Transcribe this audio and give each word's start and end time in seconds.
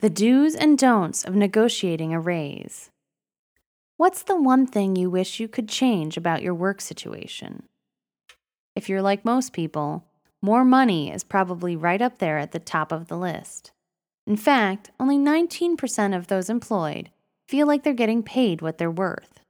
The 0.00 0.10
do's 0.10 0.54
and 0.54 0.78
don'ts 0.78 1.24
of 1.24 1.34
negotiating 1.34 2.14
a 2.14 2.20
raise. 2.20 2.90
What's 3.96 4.22
the 4.22 4.40
one 4.40 4.64
thing 4.64 4.94
you 4.94 5.10
wish 5.10 5.40
you 5.40 5.48
could 5.48 5.68
change 5.68 6.16
about 6.16 6.40
your 6.40 6.54
work 6.54 6.80
situation? 6.80 7.64
If 8.76 8.88
you're 8.88 9.02
like 9.02 9.24
most 9.24 9.52
people, 9.52 10.04
more 10.40 10.64
money 10.64 11.12
is 11.12 11.24
probably 11.24 11.74
right 11.74 12.00
up 12.00 12.18
there 12.18 12.38
at 12.38 12.52
the 12.52 12.60
top 12.60 12.92
of 12.92 13.08
the 13.08 13.16
list. 13.16 13.72
In 14.24 14.36
fact, 14.36 14.92
only 15.00 15.18
19% 15.18 16.16
of 16.16 16.28
those 16.28 16.48
employed 16.48 17.10
feel 17.48 17.66
like 17.66 17.82
they're 17.82 17.92
getting 17.92 18.22
paid 18.22 18.62
what 18.62 18.78
they're 18.78 18.92
worth. 18.92 19.40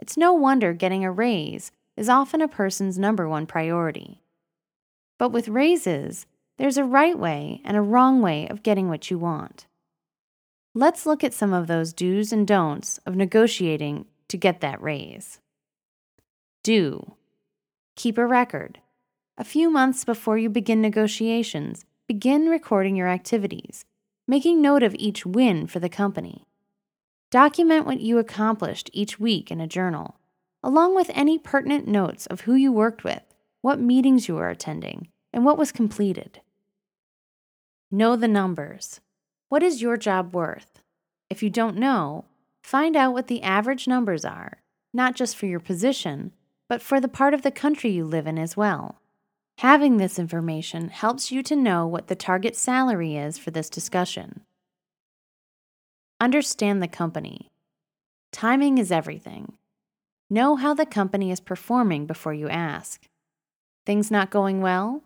It's 0.00 0.16
no 0.16 0.32
wonder 0.32 0.72
getting 0.72 1.04
a 1.04 1.12
raise 1.12 1.70
is 1.96 2.08
often 2.08 2.40
a 2.40 2.48
person's 2.48 2.98
number 2.98 3.28
one 3.28 3.46
priority. 3.46 4.20
But 5.20 5.30
with 5.30 5.46
raises, 5.46 6.26
there's 6.58 6.78
a 6.78 6.82
right 6.82 7.16
way 7.16 7.60
and 7.64 7.76
a 7.76 7.80
wrong 7.80 8.20
way 8.20 8.48
of 8.48 8.64
getting 8.64 8.88
what 8.88 9.08
you 9.08 9.18
want. 9.18 9.66
Let's 10.76 11.06
look 11.06 11.22
at 11.22 11.32
some 11.32 11.52
of 11.52 11.68
those 11.68 11.92
do's 11.92 12.32
and 12.32 12.44
don'ts 12.44 12.98
of 13.06 13.14
negotiating 13.14 14.06
to 14.26 14.36
get 14.36 14.60
that 14.60 14.82
raise. 14.82 15.38
Do 16.64 17.14
keep 17.94 18.18
a 18.18 18.26
record. 18.26 18.80
A 19.38 19.44
few 19.44 19.70
months 19.70 20.04
before 20.04 20.36
you 20.36 20.50
begin 20.50 20.80
negotiations, 20.80 21.84
begin 22.08 22.48
recording 22.48 22.96
your 22.96 23.06
activities, 23.06 23.84
making 24.26 24.60
note 24.60 24.82
of 24.82 24.96
each 24.98 25.24
win 25.24 25.68
for 25.68 25.78
the 25.78 25.88
company. 25.88 26.42
Document 27.30 27.86
what 27.86 28.00
you 28.00 28.18
accomplished 28.18 28.90
each 28.92 29.20
week 29.20 29.52
in 29.52 29.60
a 29.60 29.68
journal, 29.68 30.18
along 30.60 30.96
with 30.96 31.10
any 31.14 31.38
pertinent 31.38 31.86
notes 31.86 32.26
of 32.26 32.42
who 32.42 32.54
you 32.56 32.72
worked 32.72 33.04
with, 33.04 33.22
what 33.60 33.78
meetings 33.78 34.26
you 34.26 34.34
were 34.34 34.50
attending, 34.50 35.06
and 35.32 35.44
what 35.44 35.58
was 35.58 35.70
completed. 35.70 36.40
Know 37.92 38.16
the 38.16 38.26
numbers. 38.26 39.00
What 39.54 39.62
is 39.62 39.80
your 39.80 39.96
job 39.96 40.34
worth? 40.34 40.80
If 41.30 41.40
you 41.40 41.48
don't 41.48 41.76
know, 41.76 42.24
find 42.64 42.96
out 42.96 43.12
what 43.12 43.28
the 43.28 43.40
average 43.44 43.86
numbers 43.86 44.24
are, 44.24 44.64
not 44.92 45.14
just 45.14 45.36
for 45.36 45.46
your 45.46 45.60
position, 45.60 46.32
but 46.68 46.82
for 46.82 47.00
the 47.00 47.06
part 47.06 47.34
of 47.34 47.42
the 47.42 47.52
country 47.52 47.90
you 47.90 48.04
live 48.04 48.26
in 48.26 48.36
as 48.36 48.56
well. 48.56 49.00
Having 49.58 49.98
this 49.98 50.18
information 50.18 50.88
helps 50.88 51.30
you 51.30 51.40
to 51.44 51.54
know 51.54 51.86
what 51.86 52.08
the 52.08 52.16
target 52.16 52.56
salary 52.56 53.14
is 53.14 53.38
for 53.38 53.52
this 53.52 53.70
discussion. 53.70 54.40
Understand 56.20 56.82
the 56.82 56.88
company. 56.88 57.52
Timing 58.32 58.78
is 58.78 58.90
everything. 58.90 59.52
Know 60.28 60.56
how 60.56 60.74
the 60.74 60.84
company 60.84 61.30
is 61.30 61.38
performing 61.38 62.06
before 62.06 62.34
you 62.34 62.48
ask. 62.48 63.06
Things 63.86 64.10
not 64.10 64.30
going 64.30 64.60
well? 64.62 65.04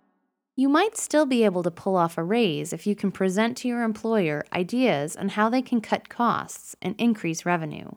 You 0.59 0.69
might 0.69 0.97
still 0.97 1.25
be 1.25 1.45
able 1.45 1.63
to 1.63 1.71
pull 1.71 1.95
off 1.95 2.19
a 2.19 2.25
raise 2.25 2.73
if 2.73 2.85
you 2.85 2.97
can 2.97 3.13
present 3.13 3.57
to 3.59 3.69
your 3.69 3.85
employer 3.85 4.45
ideas 4.53 5.15
on 5.15 5.29
how 5.29 5.49
they 5.49 5.63
can 5.63 5.81
cut 5.81 6.09
costs 6.09 6.75
and 6.83 6.97
increase 6.99 7.47
revenue. 7.47 7.93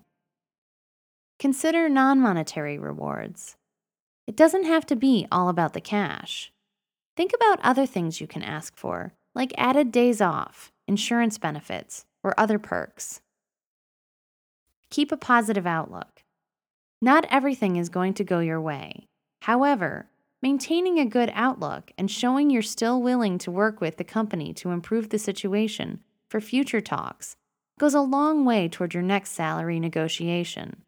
Consider 1.40 1.90
non 1.90 2.20
monetary 2.20 2.78
rewards. 2.78 3.56
It 4.28 4.36
doesn't 4.36 4.66
have 4.66 4.86
to 4.86 4.96
be 4.96 5.26
all 5.32 5.50
about 5.50 5.74
the 5.74 5.82
cash. 5.82 6.52
Think 7.18 7.32
about 7.34 7.60
other 7.64 7.88
things 7.88 8.22
you 8.22 8.28
can 8.28 8.44
ask 8.44 8.78
for, 8.78 9.14
like 9.34 9.56
added 9.58 9.92
days 9.92 10.22
off, 10.22 10.72
insurance 10.88 11.40
benefits, 11.40 12.06
or 12.24 12.40
other 12.40 12.60
perks. 12.60 13.22
Keep 14.92 15.12
a 15.12 15.18
positive 15.18 15.66
outlook. 15.66 16.22
Not 17.02 17.26
everything 17.32 17.78
is 17.78 17.90
going 17.90 18.14
to 18.14 18.24
go 18.24 18.38
your 18.38 18.62
way. 18.62 19.08
However, 19.42 20.12
maintaining 20.42 21.00
a 21.00 21.06
good 21.06 21.32
outlook 21.34 21.92
and 21.98 22.10
showing 22.10 22.50
you're 22.50 22.62
still 22.62 23.02
willing 23.02 23.38
to 23.40 23.52
work 23.52 23.82
with 23.82 23.98
the 23.98 24.04
company 24.04 24.54
to 24.54 24.72
improve 24.72 25.10
the 25.10 25.20
situation 25.20 26.00
for 26.30 26.42
future 26.42 26.82
talks 26.82 27.36
goes 27.80 27.94
a 27.94 28.02
long 28.02 28.46
way 28.46 28.68
toward 28.68 28.94
your 28.94 29.04
next 29.04 29.32
salary 29.32 29.80
negotiation. 29.80 30.84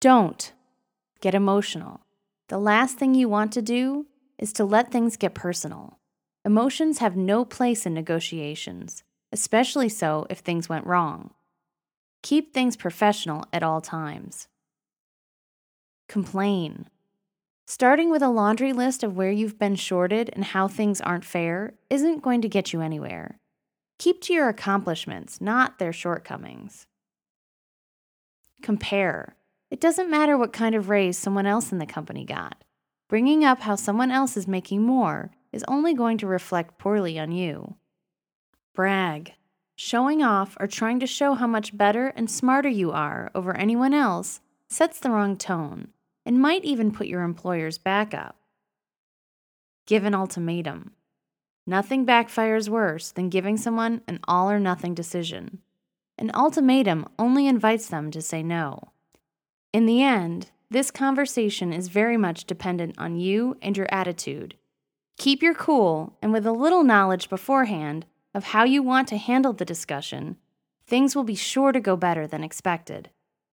Don't 0.00 0.52
get 1.20 1.34
emotional. 1.34 2.00
The 2.48 2.58
last 2.58 2.98
thing 2.98 3.14
you 3.14 3.28
want 3.28 3.52
to 3.52 3.62
do 3.62 4.06
is 4.38 4.52
to 4.54 4.64
let 4.64 4.92
things 4.92 5.16
get 5.16 5.34
personal. 5.34 5.98
Emotions 6.44 6.98
have 6.98 7.16
no 7.16 7.44
place 7.44 7.84
in 7.84 7.94
negotiations 7.94 9.02
especially 9.32 9.88
so 9.88 10.26
if 10.30 10.38
things 10.38 10.68
went 10.68 10.86
wrong. 10.86 11.30
Keep 12.22 12.52
things 12.52 12.76
professional 12.76 13.44
at 13.52 13.62
all 13.62 13.80
times. 13.80 14.48
Complain. 16.08 16.88
Starting 17.70 18.08
with 18.10 18.22
a 18.22 18.30
laundry 18.30 18.72
list 18.72 19.02
of 19.02 19.14
where 19.14 19.30
you've 19.30 19.58
been 19.58 19.74
shorted 19.74 20.30
and 20.32 20.42
how 20.42 20.66
things 20.66 21.02
aren't 21.02 21.22
fair 21.22 21.74
isn't 21.90 22.22
going 22.22 22.40
to 22.40 22.48
get 22.48 22.72
you 22.72 22.80
anywhere. 22.80 23.38
Keep 23.98 24.22
to 24.22 24.32
your 24.32 24.48
accomplishments, 24.48 25.38
not 25.38 25.78
their 25.78 25.92
shortcomings. 25.92 26.86
Compare. 28.62 29.36
It 29.70 29.82
doesn't 29.82 30.10
matter 30.10 30.38
what 30.38 30.50
kind 30.50 30.74
of 30.74 30.88
raise 30.88 31.18
someone 31.18 31.44
else 31.44 31.70
in 31.70 31.76
the 31.76 31.84
company 31.84 32.24
got. 32.24 32.64
Bringing 33.06 33.44
up 33.44 33.60
how 33.60 33.76
someone 33.76 34.10
else 34.10 34.38
is 34.38 34.48
making 34.48 34.80
more 34.80 35.30
is 35.52 35.62
only 35.68 35.92
going 35.92 36.16
to 36.18 36.26
reflect 36.26 36.78
poorly 36.78 37.18
on 37.18 37.32
you 37.32 37.76
brag. 38.74 39.34
Showing 39.76 40.22
off 40.22 40.56
or 40.58 40.68
trying 40.68 41.00
to 41.00 41.06
show 41.06 41.34
how 41.34 41.46
much 41.46 41.76
better 41.76 42.14
and 42.16 42.30
smarter 42.30 42.70
you 42.70 42.92
are 42.92 43.30
over 43.34 43.54
anyone 43.54 43.92
else 43.92 44.40
sets 44.70 44.98
the 44.98 45.10
wrong 45.10 45.36
tone 45.36 45.88
and 46.28 46.38
might 46.38 46.62
even 46.62 46.92
put 46.92 47.06
your 47.06 47.22
employer's 47.22 47.78
back 47.78 48.12
up. 48.12 48.36
Give 49.86 50.04
an 50.04 50.14
ultimatum. 50.14 50.92
Nothing 51.66 52.04
backfires 52.04 52.68
worse 52.68 53.10
than 53.10 53.30
giving 53.30 53.56
someone 53.56 54.02
an 54.06 54.20
all 54.28 54.50
or 54.50 54.60
nothing 54.60 54.92
decision. 54.92 55.60
An 56.18 56.30
ultimatum 56.34 57.06
only 57.18 57.46
invites 57.46 57.86
them 57.86 58.10
to 58.10 58.20
say 58.20 58.42
no. 58.42 58.92
In 59.72 59.86
the 59.86 60.02
end, 60.02 60.50
this 60.68 60.90
conversation 60.90 61.72
is 61.72 61.88
very 61.88 62.18
much 62.18 62.44
dependent 62.44 62.96
on 62.98 63.16
you 63.16 63.56
and 63.62 63.74
your 63.74 63.88
attitude. 63.90 64.54
Keep 65.16 65.42
your 65.42 65.54
cool, 65.54 66.18
and 66.20 66.30
with 66.30 66.46
a 66.46 66.52
little 66.52 66.84
knowledge 66.84 67.30
beforehand, 67.30 68.04
of 68.34 68.44
how 68.44 68.64
you 68.64 68.82
want 68.82 69.08
to 69.08 69.16
handle 69.16 69.54
the 69.54 69.64
discussion, 69.64 70.36
things 70.86 71.16
will 71.16 71.24
be 71.24 71.34
sure 71.34 71.72
to 71.72 71.80
go 71.80 71.96
better 71.96 72.26
than 72.26 72.44
expected. 72.44 73.08